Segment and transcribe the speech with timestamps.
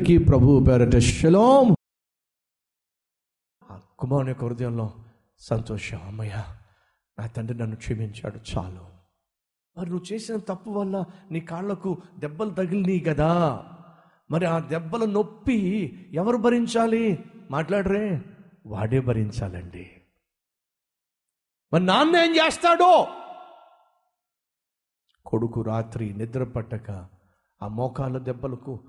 [0.00, 1.74] అందరికీ ప్రభు పేరట శలోం.
[3.70, 4.94] ఆ కుమారుని యొక్క హృదయంలో
[5.38, 6.02] సంతోషం.
[6.06, 6.58] అమ్మయ్యా
[7.18, 8.36] నా తండ్రి నన్ను క్షమించాడు.
[8.36, 8.86] చాలు.
[9.76, 13.64] మరి నువ్వు చేసిన తప్పు వల్ల నీ కాళ్ళకు దెబ్బలు తగిలినాయి కదా.
[14.30, 15.58] మరి ఆ దెబ్బల నొప్పి
[16.14, 17.24] ఎవరు భరించాలి?
[17.50, 18.22] మాట్లాడరే.
[18.66, 19.90] వాడే భరించాలండి.
[21.72, 23.08] మరి నాన్న ఏం చేస్తాడో?
[25.26, 27.08] కొడుకు రాత్రి నిద్ర పట్టక
[27.62, 28.80] ఆ మోకాళ్ళ దెబ్బలకు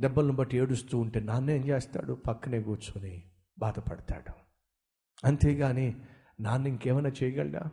[0.00, 2.12] దెబ్బలను బట్టి ఏడుస్తూ ఉంటే నాన్న ఏం చేస్తాడు?
[2.12, 4.32] పక్కనే కూర్చొని బాధపడతాడు.
[5.24, 6.00] అంతేగాని
[6.40, 7.70] నాన్న ఇంకేమైనా చేయగలడా?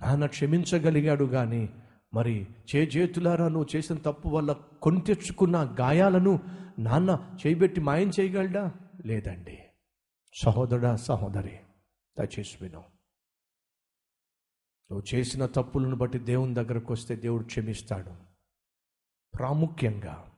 [0.00, 1.74] నాన్న క్షమించగలిగాడు కానీ
[2.14, 2.46] మరి
[2.76, 4.52] చేతులారా నువ్వు చేసిన తప్పు వల్ల
[4.82, 6.40] కొని తెచ్చుకున్న గాయాలను
[6.78, 8.74] నాన్న చేయబెట్టి మాయం చేయగలడా?
[9.06, 9.58] లేదండి.
[10.34, 11.58] సహోదరా సహోదరి
[12.18, 12.84] దయచేసి విను.
[14.90, 18.29] నువ్వు చేసిన తప్పులను బట్టి దేవుని దగ్గరకు వస్తే దేవుడు క్షమిస్తాడు.
[19.40, 20.32] ప్రాముఖ్యంగా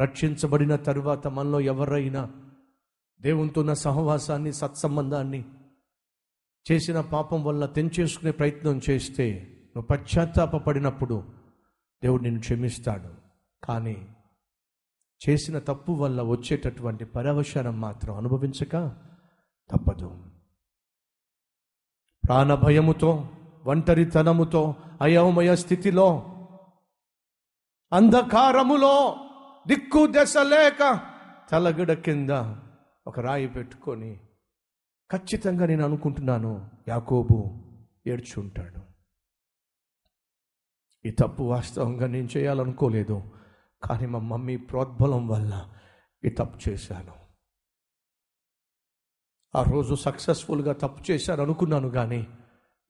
[0.00, 2.30] రక్షించబడిన తరువాత మనలో ఎవరైనా
[3.20, 5.44] దేవునితో ఉన్న సహవాసాన్ని సత్సంబంధాన్ని
[6.72, 11.24] చేసిన పాపం వల్ల తెంచేసుకునే ప్రయత్నం చేస్తే నువ్వు పశ్చాత్తాపడినప్పుడు
[12.02, 13.14] దేవుడు నిన్ను క్షమిస్తాడు.
[13.66, 14.08] కానీ
[15.28, 18.96] చేసిన తప్పు వల్ల వచ్చేటటువంటి పరవశనం మాత్రం అనుభవించక
[19.70, 20.24] తప్పదు.
[22.24, 23.28] ప్రాణభయముతో
[23.66, 26.34] ఒంటరితనముతో అయోమయ స్థితిలో
[27.92, 28.94] అంధకారములో
[29.66, 30.80] దిక్కు దశ లేక
[31.50, 32.30] తలగడ కింద
[33.06, 34.20] ఒక రాయి పెట్టుకొని
[35.10, 37.38] ఖచ్చితంగా నేను అనుకుంటున్నాను యాకోబు
[38.06, 38.80] ఏడ్చుంటాడు.
[41.04, 43.22] ఈ తప్పు వాస్తవంగా నేను చేయాలనుకోలేదు
[43.82, 45.70] కానీ మా మమ్మీ ప్రోద్బలం వల్ల
[46.24, 47.12] ఈ తప్పు చేశాను.
[49.54, 52.26] ఆ రోజు సక్సెస్ఫుల్గా తప్పు చేశాను అనుకున్నాను కానీ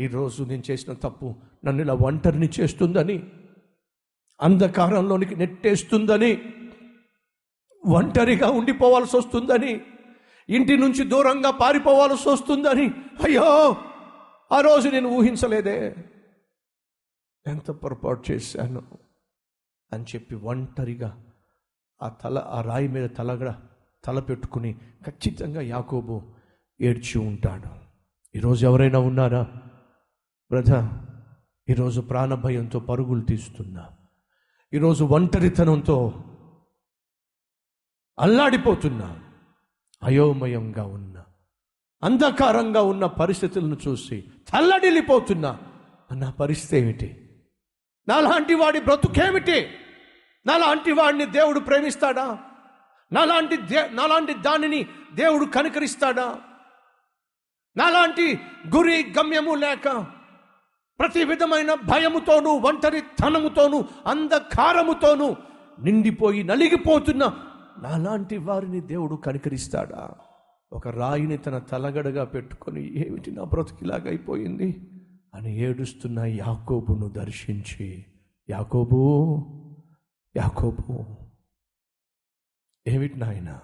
[0.00, 3.45] ఈరోజు నేను చేసిన తప్పు నన్ను ఇలా ఒంటరిని చేస్తుందని
[4.40, 6.52] అంధకారంలోనికి నెట్టేస్తుందని
[7.86, 9.80] ఒంటరిగా ఉండిపోవాల్సి వస్తుందని
[10.48, 12.86] ఇంటి నుంచి దూరంగా పారిపోవాల్సి వస్తుందని
[13.24, 13.76] అయ్యో
[14.52, 15.96] ఆ రోజు నేను ఊహించలేదే.
[17.46, 18.82] ఎంత పొరపాటు చేశాను
[19.92, 21.24] అని చెప్పి ఒంటరిగా
[22.02, 23.54] ఆ తల ఆ రాయి మీద తలగడ
[24.04, 24.72] తల పెట్టుకుని
[25.06, 26.22] ఖచ్చితంగా యాకోబు
[26.80, 27.68] ఏడ్చి ఉంటాడు.
[28.36, 29.42] ఈరోజు ఎవరైనా ఉన్నారా?
[30.50, 30.84] బ్రదర్
[31.70, 33.95] ఈరోజు ప్రాణభయంతో పరుగులు తీస్తున్నా.
[34.74, 36.24] ఈరోజు ఒంటరితనంతో
[38.18, 39.22] అల్లాడిపోతున్నా
[40.02, 41.24] అయోమయంగా ఉన్న
[42.02, 45.60] అంధకారంగా ఉన్న పరిస్థితులను చూసి చల్లడిల్లిపోతున్నా.
[46.14, 47.30] నా పరిస్థితి ఏమిటి?
[48.08, 49.70] నాలాంటి వాడి బ్రతుకేమిటి?
[50.46, 52.38] నాలాంటి వాడిని దేవుడు ప్రేమిస్తాడా?
[53.12, 56.40] నాలాంటి దే నాలాంటి దానిని దేవుడు కనుకరిస్తాడా?
[57.76, 58.40] నాలాంటి
[58.76, 60.15] గురి గమ్యము లేక
[61.00, 65.36] ప్రతి విధమైన భయముతోనూ ఒంటరితనముతోనూ అంధకారముతోనూ
[65.82, 67.24] నిండిపోయి నలిగిపోతున్న
[67.82, 70.10] నాలాంటి వారిని దేవుడు కనికరిస్తాడా?
[70.72, 74.90] ఒక రాయిని తన తలగడగా పెట్టుకొని ఏమిటి నా బ్రతికిలాగైపోయింది
[75.34, 78.04] అని ఏడుస్తున్న యాకోబును దర్శించి
[78.50, 78.98] యాకోబు
[80.36, 81.04] యాకోబు
[82.86, 83.60] ఏమిటి నాయన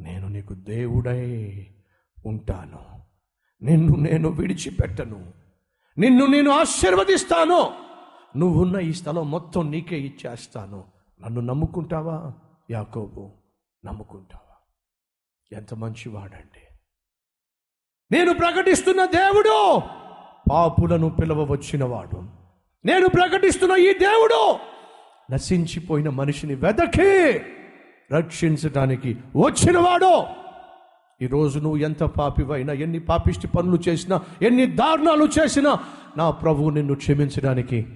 [0.00, 1.66] నేను నీకు దేవుడై
[2.26, 2.78] ఉంటాను.
[3.62, 5.47] నిన్ను నేను విడిచిపెట్టను.
[5.98, 7.74] నిన్ను నేను ఆశీర్వదిస్తాను.
[8.36, 10.84] నువ్వున్న ఈ స్థలం మొత్తం నీకే ఇచ్చేస్తాను.
[11.24, 12.32] నన్ను నమ్ముకుంటావా?
[12.70, 13.30] యాకోబు
[13.84, 14.54] నమ్ముకుంటావా?
[15.52, 16.78] ఎంత మంచివాడండి.
[18.12, 19.80] నేను ప్రకటిస్తున్న దేవుడు
[20.50, 22.24] పాపులను పిలవవచ్చినవాడు.
[22.84, 24.58] నేను ప్రకటిస్తున్న ఈ దేవుడు
[25.32, 27.38] నశించిపోయిన మనిషిని వెదకి
[28.12, 30.22] రక్షించడానికి వచ్చినవాడు.
[31.22, 35.78] ఈరోజు నువ్వు ఎంత పాపివైనా ఎన్ని పాపిష్టి పనులు చేసినా ఎన్ని దారుణాలు చేసినా
[36.16, 37.86] నా ప్రభువు నిన్ను క్షమించడానికి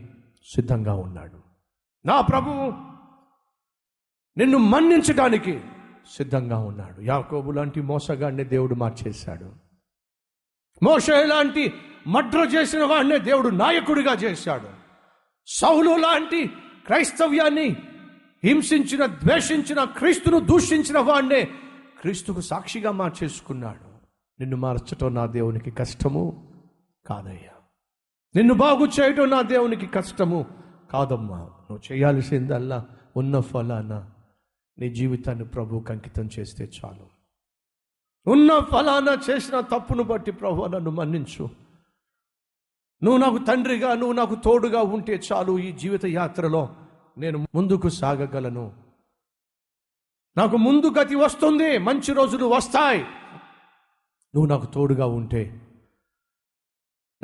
[0.54, 1.38] సిద్ధంగా ఉన్నాడు.
[2.06, 2.72] నా ప్రభువు
[4.38, 5.60] నిన్ను మన్నించడానికి
[6.16, 7.02] సిద్ధంగా ఉన్నాడు.
[7.02, 9.52] యాకోబు లాంటి మోసగాడిని దేవుడు మార్చేశాడు.
[10.82, 11.72] మోషే లాంటి
[12.06, 14.68] మడ్ర చేసిన వాడినే దేవుడు నాయకుడిగా చేశాడు.
[15.46, 16.46] సౌలు లాంటి
[16.86, 17.76] క్రైస్తవ్యాన్ని
[18.44, 21.48] హింసించిన ద్వేషించిన క్రీస్తును దూషించిన వాడినే
[22.02, 23.92] క్రీస్తుకు సాక్షిగా మార్చేసుకున్నాడు.
[24.40, 26.52] నిన్ను మార్చటం నా దేవునికి కష్టము
[27.06, 27.52] కాదయ్యా.
[28.36, 30.46] నిన్ను బాగు చేయటం నా దేవునికి కష్టము
[30.90, 31.36] కాదమ్మా.
[31.36, 34.10] నువ్వు చేయాల్సిందల్లా ఉన్న ఫలానా
[34.78, 37.06] నీ జీవితాన్ని ప్రభువుకి అంకితం చేస్తే చాలు.
[38.30, 41.48] ఉన్న ఫలానా చేసిన తప్పును బట్టి ప్రభు నన్ను మన్నించు.
[43.02, 46.74] నువ్వు నాకు తండ్రిగా నువ్వు నాకు తోడుగా ఉంటే చాలు ఈ జీవిత యాత్రలో
[47.18, 48.81] నేను ముందుకు సాగగలను.
[50.36, 53.00] నాకు ముందు గతి వస్తుంది మంచి రోజులు వస్తాయి.
[54.34, 55.60] నువ్వు నాకు తోడుగా ఉంటే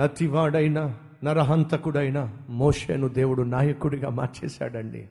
[0.00, 5.08] నతివాడైనా నరహంతకుడైనా మోషేను దేవుడు నాయకుడిగా మార్చేశాడండి.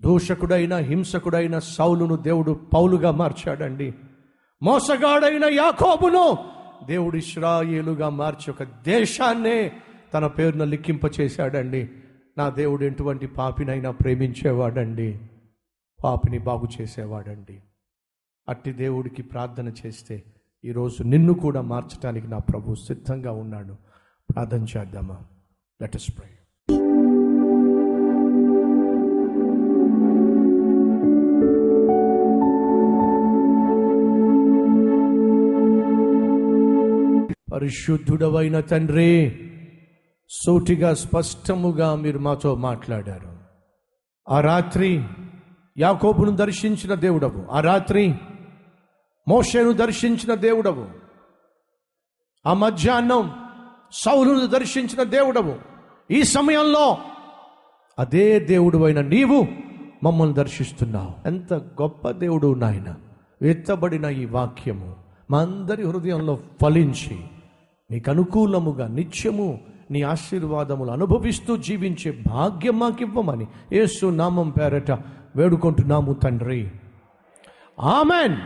[0.00, 3.94] దూషకుడైన హింసకుడైన సౌలును దేవుడు పౌలుగా మార్చాడండి.
[4.62, 6.38] మోసగాడైన యాకోబును
[6.86, 9.72] దేవుడు ఇస్రాయేలుగా మార్చి ఒక దేశాన్నే
[10.14, 11.90] తన పేరున లిఖింప చేశాడండి
[12.38, 15.20] నా దేవుడు ఎటువంటి పాపినైనా ప్రేమించేవాడండి.
[16.04, 17.62] పాపిని బాగు చేసేవాడండి.
[18.48, 20.24] అట్టి దేవుడికి ప్రార్థన చేస్తే
[20.64, 23.76] ఈరోజు నిన్ను కూడా మార్చడానికి నా ప్రభు సిద్ధంగా ఉన్నాడు.
[24.34, 25.18] ప్రార్థన చేద్దామా?
[25.82, 26.28] లెట్ అస్ ప్రే
[37.52, 39.40] పరిశుద్ధుడవైన తండ్రి
[40.30, 43.38] సూటిగా స్పష్టముగా మీరు మాతో మాట్లాడారు.
[44.28, 45.02] ఆ రాత్రి
[45.78, 47.52] యాకోబును దర్శించిన దేవుడవు.
[47.52, 48.14] ఆ రాత్రి
[49.28, 50.86] మోషేను దర్శించిన దేవుడవు.
[52.46, 53.32] ఆ మధ్యాహ్నం
[53.92, 55.56] సౌలును దర్శించిన దేవుడవు.
[56.10, 56.98] ఈ సమయంలో
[57.98, 59.46] అదే దేవుడు అయిన నీవు
[60.04, 61.28] మమ్మల్ని దర్శిస్తున్నావు.
[61.28, 62.94] ఎంత గొప్ప దేవుడు నాయన.
[63.42, 64.96] ఎత్తబడిన ఈ వాక్యము
[65.30, 67.20] మా అందరి హృదయంలో ఫలించి
[67.90, 69.60] నీకు అనుకూలముగా నిత్యము
[69.90, 74.90] నీ ఆశీర్వాదములు అనుభవిస్తూ జీవించే భాగ్యం మాకివ్వమని యేసు నామం పేరట
[75.36, 76.70] వేడుకుంటున్నాము తండ్రి.
[77.80, 78.36] ఆమెన్.